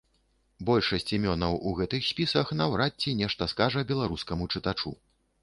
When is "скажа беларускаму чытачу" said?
3.53-4.97